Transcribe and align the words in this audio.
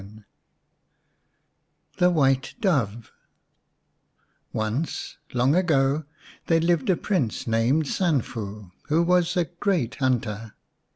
236 0.01 0.25
XX 1.93 1.99
THE 1.99 2.09
WHITE 2.09 2.53
DOVE 2.59 3.11
ONCE, 4.51 5.17
long 5.35 5.53
ago, 5.55 6.05
there 6.47 6.59
lived 6.59 6.89
a 6.89 6.97
Prince 6.97 7.45
named 7.45 7.85
Sanfu, 7.85 8.71
who 8.87 9.03
was 9.03 9.37
a 9.37 9.45
great 9.45 9.93
hunter. 10.01 10.53